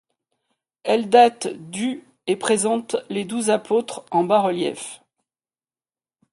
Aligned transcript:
Elle 0.83 1.09
date 1.09 1.45
du 1.69 2.03
et 2.25 2.35
présente 2.35 2.95
les 3.11 3.23
douze 3.23 3.51
apôtres 3.51 4.03
en 4.09 4.23
bas-relief. 4.23 4.99